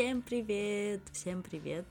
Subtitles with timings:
[0.00, 1.02] Всем привет!
[1.12, 1.84] Всем привет!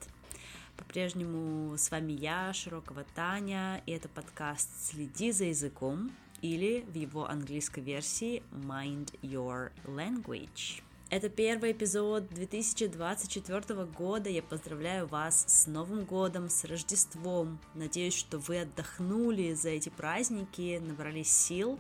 [0.78, 6.12] По-прежнему с вами я, Широкого Таня, и это подкаст «Следи за языком»
[6.42, 10.82] или в его английской версии «Mind Your Language».
[11.12, 14.28] Это первый эпизод 2024 года.
[14.28, 17.60] Я поздравляю вас с Новым годом, с Рождеством.
[17.76, 21.80] Надеюсь, что вы отдохнули за эти праздники, набрались сил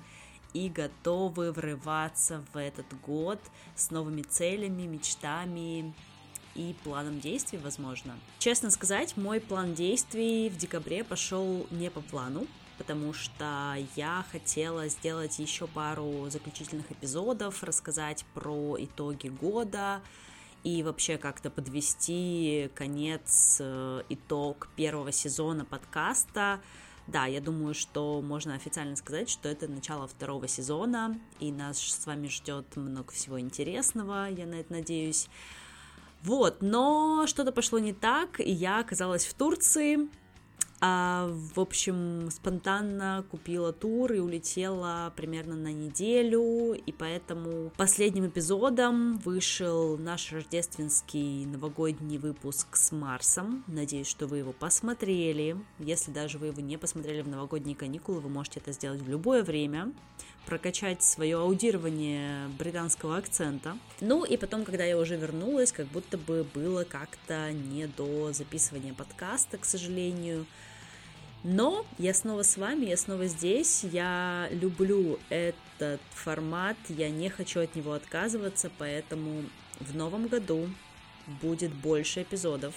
[0.53, 3.39] и готовы врываться в этот год
[3.75, 5.93] с новыми целями, мечтами
[6.59, 8.13] и планом действий, возможно.
[8.37, 14.89] Честно сказать, мой план действий в декабре пошел не по плану, потому что я хотела
[14.89, 20.01] сделать еще пару заключительных эпизодов, рассказать про итоги года
[20.65, 26.59] и вообще как-то подвести конец, э, итог первого сезона подкаста,
[27.07, 32.05] да, я думаю, что можно официально сказать, что это начало второго сезона, и нас с
[32.05, 35.27] вами ждет много всего интересного, я на это надеюсь.
[36.23, 40.09] Вот, но что-то пошло не так, и я оказалась в Турции,
[40.81, 49.17] а, в общем, спонтанно купила тур и улетела примерно на неделю, и поэтому последним эпизодом
[49.17, 53.65] вышел наш рождественский новогодний выпуск с Марсом.
[53.67, 55.57] Надеюсь, что вы его посмотрели.
[55.79, 59.43] Если даже вы его не посмотрели в новогодние каникулы, вы можете это сделать в любое
[59.43, 59.91] время
[60.49, 63.77] прокачать свое аудирование британского акцента.
[64.01, 68.95] Ну и потом, когда я уже вернулась, как будто бы было как-то не до записывания
[68.95, 70.47] подкаста, к сожалению.
[71.43, 77.59] Но я снова с вами, я снова здесь, я люблю этот формат, я не хочу
[77.59, 79.43] от него отказываться, поэтому
[79.79, 80.67] в новом году
[81.43, 82.73] будет больше эпизодов,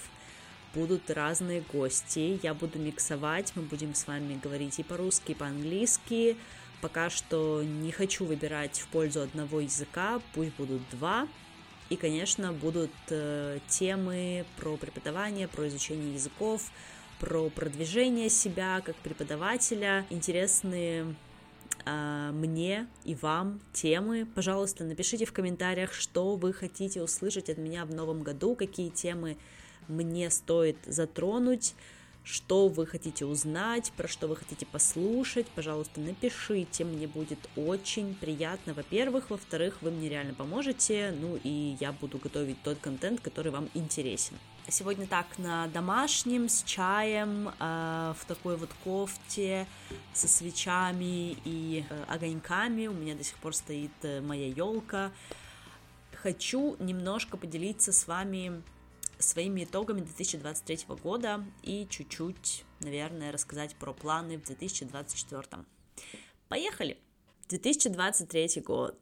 [0.74, 6.36] будут разные гости, я буду миксовать, мы будем с вами говорить и по-русски, и по-английски,
[6.82, 11.28] пока что не хочу выбирать в пользу одного языка, пусть будут два,
[11.88, 16.70] и, конечно, будут э, темы про преподавание, про изучение языков,
[17.20, 21.14] про продвижение себя как преподавателя, интересные
[21.84, 24.26] э, мне и вам темы.
[24.34, 29.36] Пожалуйста, напишите в комментариях, что вы хотите услышать от меня в новом году, какие темы
[29.86, 31.74] мне стоит затронуть
[32.24, 38.74] что вы хотите узнать, про что вы хотите послушать, пожалуйста, напишите, мне будет очень приятно,
[38.74, 43.68] во-первых, во-вторых, вы мне реально поможете, ну и я буду готовить тот контент, который вам
[43.74, 44.36] интересен.
[44.68, 49.66] Сегодня так на домашнем, с чаем, э, в такой вот кофте,
[50.12, 55.10] со свечами и э, огоньками, у меня до сих пор стоит э, моя елка.
[56.14, 58.62] Хочу немножко поделиться с вами
[59.22, 65.64] своими итогами 2023 года и чуть-чуть, наверное, рассказать про планы в 2024.
[66.48, 66.98] Поехали!
[67.48, 68.96] 2023 год.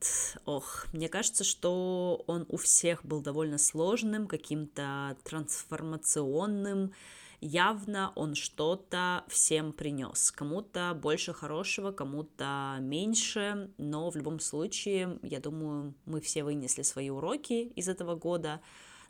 [0.44, 6.92] Ох, мне кажется, что он у всех был довольно сложным, каким-то трансформационным.
[7.40, 10.30] Явно он что-то всем принес.
[10.32, 17.08] Кому-то больше хорошего, кому-то меньше, но в любом случае, я думаю, мы все вынесли свои
[17.08, 18.60] уроки из этого года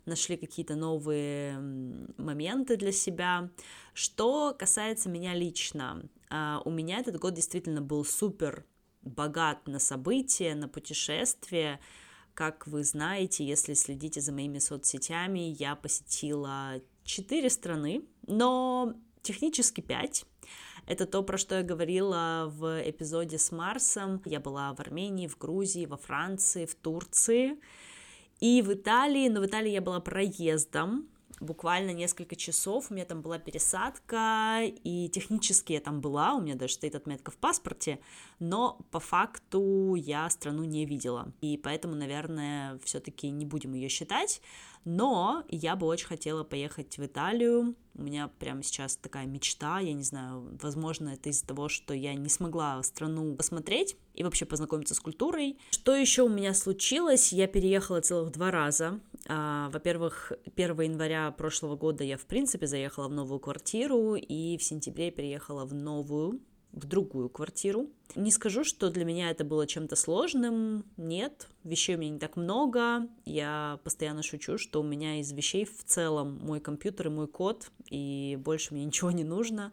[0.05, 1.59] нашли какие-то новые
[2.17, 3.49] моменты для себя.
[3.93, 8.65] Что касается меня лично, а, у меня этот год действительно был супер
[9.01, 11.79] богат на события, на путешествия.
[12.33, 20.25] Как вы знаете, если следите за моими соцсетями, я посетила четыре страны, но технически пять.
[20.87, 24.21] Это то, про что я говорила в эпизоде с Марсом.
[24.25, 27.59] Я была в Армении, в Грузии, во Франции, в Турции
[28.41, 31.07] и в Италии, но в Италии я была проездом,
[31.41, 36.55] буквально несколько часов, у меня там была пересадка, и технически я там была, у меня
[36.55, 37.99] даже стоит отметка в паспорте,
[38.39, 44.41] но по факту я страну не видела, и поэтому, наверное, все-таки не будем ее считать,
[44.83, 47.75] но я бы очень хотела поехать в Италию.
[47.93, 52.13] У меня прямо сейчас такая мечта, я не знаю, возможно, это из-за того, что я
[52.13, 55.57] не смогла страну посмотреть и вообще познакомиться с культурой.
[55.71, 57.33] Что еще у меня случилось?
[57.33, 58.99] Я переехала целых два раза.
[59.27, 64.63] А, во-первых, 1 января прошлого года я, в принципе, заехала в новую квартиру, и в
[64.63, 66.41] сентябре переехала в новую
[66.71, 67.89] в другую квартиру.
[68.15, 72.37] Не скажу, что для меня это было чем-то сложным, нет, вещей у меня не так
[72.37, 77.27] много, я постоянно шучу, что у меня из вещей в целом мой компьютер и мой
[77.27, 79.71] код, и больше мне ничего не нужно,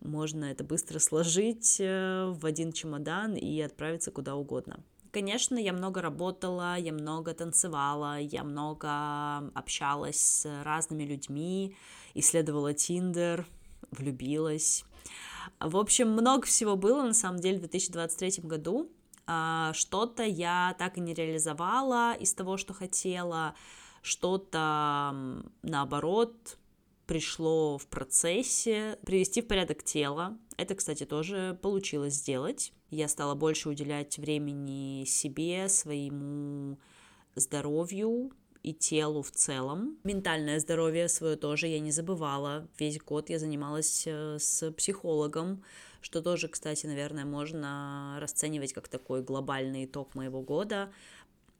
[0.00, 4.80] можно это быстро сложить э, в один чемодан и отправиться куда угодно.
[5.10, 11.76] Конечно, я много работала, я много танцевала, я много общалась с разными людьми,
[12.14, 13.46] исследовала Тиндер,
[13.90, 14.84] влюбилась,
[15.58, 18.90] в общем, много всего было, на самом деле, в 2023 году.
[19.26, 23.54] А, что-то я так и не реализовала из того, что хотела,
[24.02, 25.14] что-то,
[25.62, 26.58] наоборот,
[27.06, 30.38] пришло в процессе привести в порядок тело.
[30.56, 32.72] Это, кстати, тоже получилось сделать.
[32.90, 36.78] Я стала больше уделять времени себе, своему
[37.34, 38.32] здоровью,
[38.62, 39.98] и телу в целом.
[40.04, 42.68] Ментальное здоровье свое тоже я не забывала.
[42.78, 45.64] Весь год я занималась э, с психологом,
[46.00, 50.92] что тоже, кстати, наверное, можно расценивать как такой глобальный итог моего года.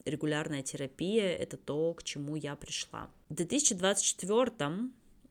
[0.05, 3.11] Регулярная терапия— это то, к чему я пришла.
[3.29, 4.91] В 2024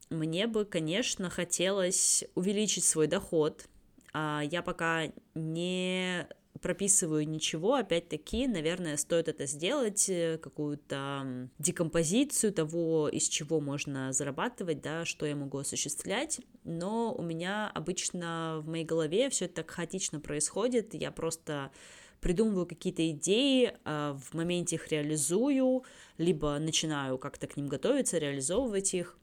[0.10, 3.68] мне бы, конечно, хотелось увеличить свой доход.
[4.14, 6.28] А я пока не
[6.62, 14.82] прописываю ничего, опять-таки, наверное, стоит это сделать, э, какую-то декомпозицию того, из чего можно зарабатывать,
[14.82, 19.72] да, что я могу осуществлять, но у меня обычно в моей голове все это так
[19.72, 21.72] хаотично происходит, я просто
[22.20, 25.84] придумываю какие-то идеи, а в моменте их реализую,
[26.18, 29.18] либо начинаю как-то к ним готовиться, реализовывать их,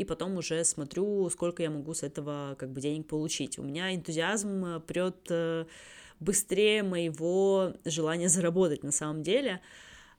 [0.00, 3.58] и потом уже смотрю, сколько я могу с этого как бы денег получить.
[3.58, 5.66] У меня энтузиазм прет э,
[6.20, 9.60] быстрее моего желания заработать на самом деле.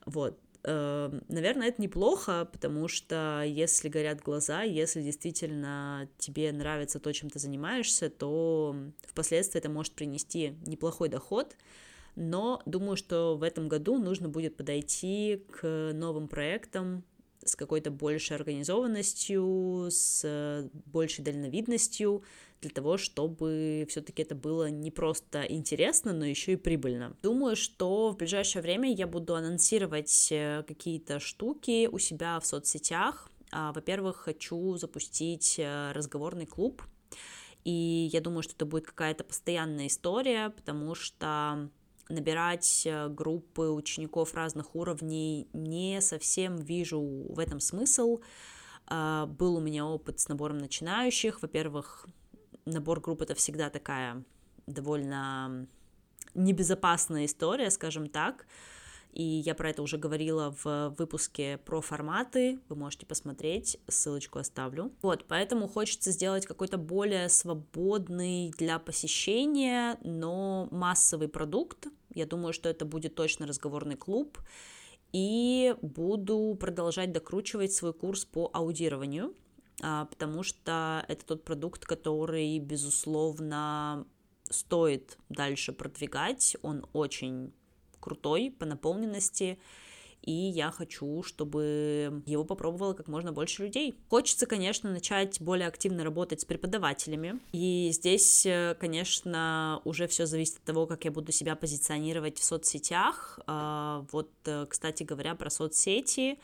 [0.06, 0.38] Вот.
[0.64, 7.28] Эм, наверное, это неплохо, потому что если горят глаза, если действительно тебе нравится то, чем
[7.30, 11.56] ты занимаешься, то впоследствии это может принести неплохой доход.
[12.14, 17.04] Но думаю, что в этом году нужно будет подойти к новым проектам
[17.44, 22.22] с какой-то большей организованностью, с большей дальновидностью,
[22.62, 27.16] для того, чтобы все-таки это было не просто интересно, но еще и прибыльно.
[27.22, 33.28] Думаю, что в ближайшее время я буду анонсировать э, какие-то штуки у себя в соцсетях.
[33.50, 36.82] А, во-первых, хочу запустить э, разговорный клуб,
[37.64, 41.68] и я думаю, что это будет какая-то постоянная история, потому что
[42.12, 48.20] набирать э, группы учеников разных уровней не совсем вижу в этом смысл.
[48.86, 51.42] А, был у меня опыт с набором начинающих.
[51.42, 52.06] Во-первых,
[52.64, 54.24] набор групп это всегда такая
[54.66, 55.66] довольно
[56.34, 58.46] небезопасная история, скажем так.
[59.12, 64.90] И я про это уже говорила в выпуске про форматы, вы можете посмотреть, ссылочку оставлю.
[65.02, 71.88] Вот, поэтому хочется сделать какой-то более свободный для посещения, но массовый продукт.
[72.14, 74.38] Я думаю, что это будет точно разговорный клуб.
[75.12, 79.34] И буду продолжать докручивать свой курс по аудированию.
[79.82, 84.06] А, потому что это тот продукт, который, безусловно,
[84.48, 87.52] стоит дальше продвигать, он очень
[88.00, 89.58] крутой по наполненности,
[90.22, 93.94] и я хочу, чтобы его попробовало как можно больше людей.
[94.08, 100.58] Хочется, конечно, начать более активно работать с преподавателями, и здесь, э, конечно, уже все зависит
[100.58, 103.40] от того, как я буду себя позиционировать в соцсетях.
[103.46, 106.38] А, вот, э, кстати говоря, про соцсети,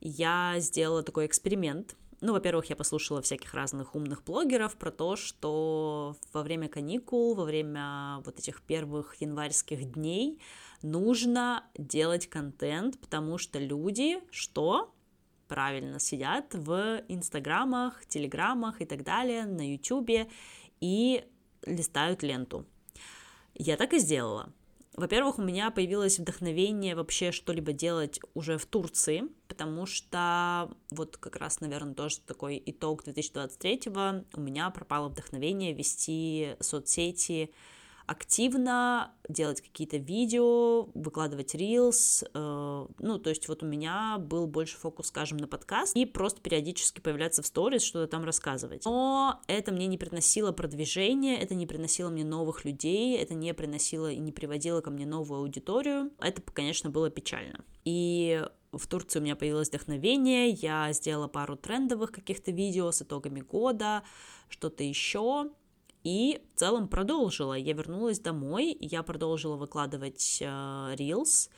[0.00, 6.16] я сделала такой эксперимент, ну, во-первых, я послушала всяких разных умных блогеров про то, что
[6.32, 10.40] во время каникул, во время вот этих первых январских дней
[10.80, 14.94] нужно делать контент, потому что люди что?
[15.48, 20.30] Правильно, сидят в инстаграмах, телеграмах и так далее, на ютубе
[20.80, 21.26] и
[21.66, 22.64] листают ленту.
[23.52, 24.50] Я так и сделала.
[24.96, 31.34] Во-первых, у меня появилось вдохновение вообще что-либо делать уже в Турции, потому что вот как
[31.36, 37.52] раз, наверное, тоже такой итог 2023-го, у меня пропало вдохновение вести соцсети
[38.06, 44.76] активно делать какие-то видео, выкладывать рилс, э, ну, то есть вот у меня был больше
[44.76, 48.84] фокус, скажем, на подкаст и просто периодически появляться в сторис, что-то там рассказывать.
[48.84, 54.10] Но это мне не приносило продвижения, это не приносило мне новых людей, это не приносило
[54.10, 56.10] и не приводило ко мне новую аудиторию.
[56.20, 57.64] Это, конечно, было печально.
[57.84, 58.42] И
[58.72, 64.02] в Турции у меня появилось вдохновение, я сделала пару трендовых каких-то видео с итогами года,
[64.48, 65.50] что-то еще,
[66.04, 67.54] и в целом продолжила.
[67.54, 71.50] Я вернулась домой, я продолжила выкладывать э, Reels,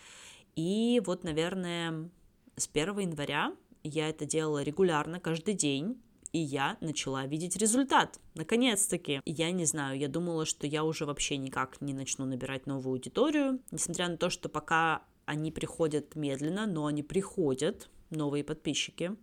[0.54, 2.08] и вот, наверное,
[2.56, 6.00] с 1 января я это делала регулярно, каждый день,
[6.32, 8.20] и я начала видеть результат.
[8.34, 9.20] Наконец-таки.
[9.24, 13.60] Я не знаю, я думала, что я уже вообще никак не начну набирать новую аудиторию,
[13.70, 19.16] несмотря на то, что пока они приходят медленно, но они приходят, новые подписчики.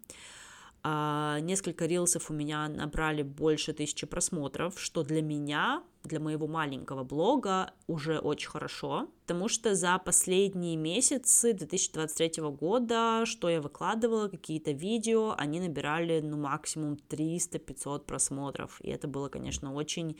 [0.86, 7.06] А, несколько рилсов у меня набрали больше тысячи просмотров, что для меня, для моего маленького
[7.06, 14.72] блога уже очень хорошо, потому что за последние месяцы 2023 года, что я выкладывала, какие-то
[14.72, 20.18] видео, они набирали, ну, максимум 300-500 просмотров, и это было, конечно, очень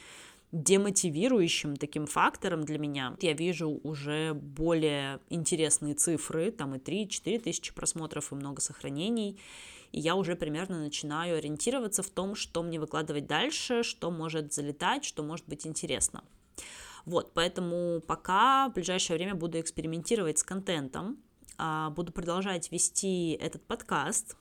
[0.54, 3.18] демотивирующим таким фактором для меня.
[3.20, 9.40] Я вижу уже более интересные цифры, там и 3-4 тысячи просмотров, и много сохранений,
[9.94, 15.06] и я уже примерно начинаю ориентироваться в том, что мне выкладывать дальше, что может залетать,
[15.06, 16.24] что может быть интересно.
[17.06, 21.18] Вот, поэтому пока в ближайшее время буду экспериментировать с контентом,
[21.58, 24.36] а, буду продолжать вести этот подкаст.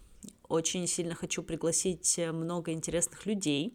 [0.48, 3.74] Очень сильно хочу пригласить много интересных людей,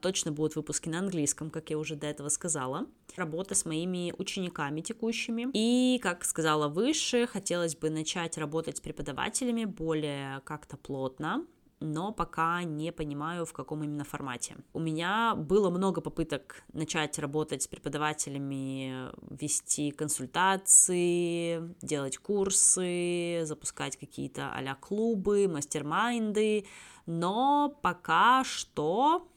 [0.00, 2.86] точно будут выпуски на английском, как я уже до этого сказала.
[3.16, 5.48] Работа с моими учениками текущими.
[5.52, 11.46] И, как сказала выше, хотелось бы начать работать с преподавателями более как-то плотно,
[11.80, 14.56] но пока не понимаю, в каком именно формате.
[14.72, 24.52] У меня было много попыток начать работать с преподавателями, вести консультации, делать курсы, запускать какие-то
[24.54, 26.66] а клубы, мастер-майнды,
[27.04, 29.28] но пока что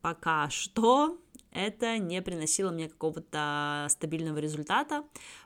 [0.00, 1.18] пока что
[1.50, 5.04] это не приносило мне какого-то стабильного результата,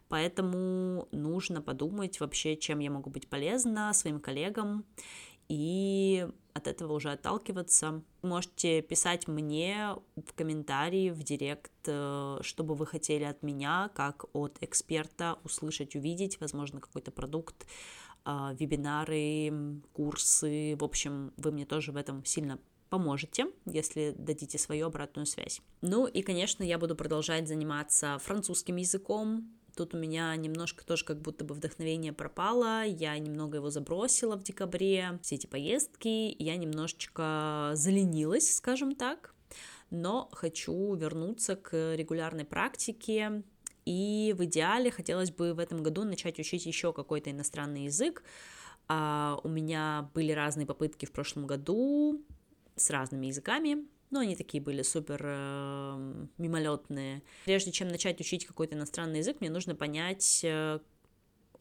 [0.08, 4.84] поэтому нужно подумать вообще, чем я могу быть полезна своим коллегам
[5.48, 8.02] и от этого уже отталкиваться.
[8.22, 14.24] Можете писать мне в комментарии, в директ, э, что бы вы хотели от меня, как
[14.34, 17.66] от эксперта услышать, увидеть, возможно, какой-то продукт,
[18.24, 20.76] э, вебинары, курсы.
[20.78, 22.58] В общем, вы мне тоже в этом сильно
[22.92, 25.62] поможете, если дадите свою обратную связь.
[25.80, 29.50] Ну и, конечно, я буду продолжать заниматься французским языком.
[29.74, 34.42] Тут у меня немножко тоже как будто бы вдохновение пропало, я немного его забросила в
[34.42, 39.34] декабре, все эти поездки, я немножечко заленилась, скажем так,
[39.88, 43.42] но хочу вернуться к регулярной практике,
[43.86, 48.22] и в идеале хотелось бы в этом году начать учить еще какой-то иностранный язык.
[48.88, 52.22] А у меня были разные попытки в прошлом году,
[52.76, 57.22] с разными языками, но они такие были супер э, мимолетные.
[57.44, 60.80] Прежде чем начать учить какой-то иностранный язык, мне нужно понять, э,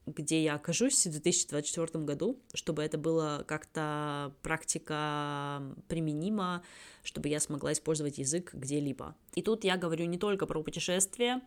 [0.05, 6.63] где я окажусь в 2024 году, чтобы это было как-то практика применима,
[7.03, 9.15] чтобы я смогла использовать язык где-либо.
[9.35, 11.41] И тут я говорю не только про путешествия,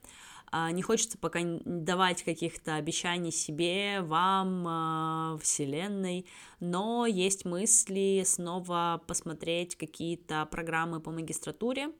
[0.51, 6.27] а, не хочется пока давать каких-то обещаний себе, вам, а, Вселенной,
[6.61, 11.91] но есть мысли снова посмотреть какие-то программы по магистратуре,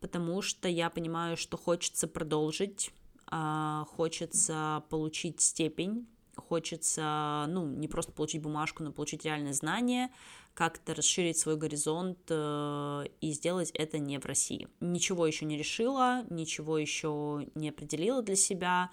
[0.00, 2.90] потому что я понимаю, что хочется продолжить,
[3.30, 6.06] хочется получить степень,
[6.36, 10.10] хочется, ну, не просто получить бумажку, но получить реальные знания,
[10.54, 14.68] как-то расширить свой горизонт э, и сделать это не в России.
[14.80, 18.90] Ничего еще не решила, ничего еще не определила для себя,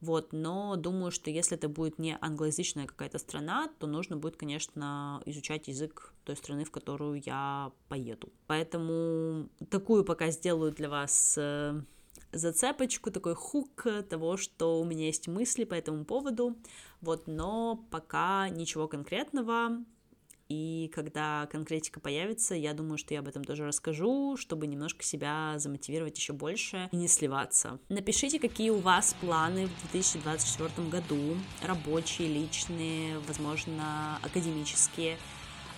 [0.00, 5.20] вот, но думаю, что если это будет не англоязычная какая-то страна, то нужно будет, конечно,
[5.26, 8.32] изучать язык той страны, в которую я поеду.
[8.46, 11.80] Поэтому такую пока сделаю для вас э,
[12.32, 16.56] зацепочку, такой хук того, что у меня есть мысли по этому поводу,
[17.00, 19.84] вот, но пока ничего конкретного,
[20.48, 25.54] и когда конкретика появится, я думаю, что я об этом тоже расскажу, чтобы немножко себя
[25.58, 27.78] замотивировать еще больше и не сливаться.
[27.90, 35.18] Напишите, какие у вас планы в 2024 году, рабочие, личные, возможно, академические.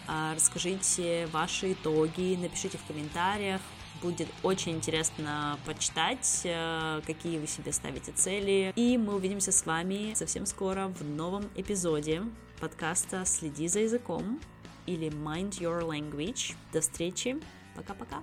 [0.06, 3.61] А, расскажите ваши итоги, напишите в комментариях,
[4.02, 8.73] будет очень интересно почитать, э, какие вы себе ставите цели.
[8.76, 12.23] И мы увидимся с вами совсем скоро в новом эпизоде
[12.61, 14.40] подкаста «Следи за языком»
[14.87, 16.54] или Mind Your Language.
[16.73, 17.40] До встречи.
[17.75, 18.23] Пока-пока.